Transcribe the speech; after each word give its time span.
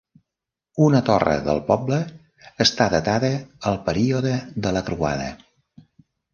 Una 0.85 1.01
torre 1.09 1.35
del 1.47 1.61
poble 1.67 1.99
està 2.67 2.89
datada 2.95 3.31
al 3.73 3.79
període 3.91 4.35
de 4.67 4.75
la 4.81 4.87
croada. 4.91 5.33